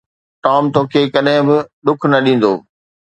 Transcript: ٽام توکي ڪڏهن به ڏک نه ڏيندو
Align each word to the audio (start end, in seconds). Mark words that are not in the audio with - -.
ٽام 0.43 0.63
توکي 0.75 1.01
ڪڏهن 1.13 1.41
به 1.47 1.57
ڏک 1.85 1.99
نه 2.11 2.17
ڏيندو 2.25 2.53